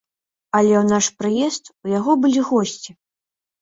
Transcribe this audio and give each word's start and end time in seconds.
Але 0.59 0.71
ў 0.77 0.85
наш 0.93 1.11
прыезд 1.19 1.63
у 1.71 1.85
яго 1.99 2.11
былі 2.27 2.41
госці. 2.53 2.91